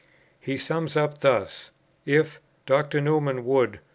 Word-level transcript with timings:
He 0.39 0.57
sums 0.57 0.97
up 0.97 1.19
thus: 1.19 1.69
"If 2.07 2.39
[Dr. 2.65 3.01
Newman] 3.01 3.45
would 3.45 3.81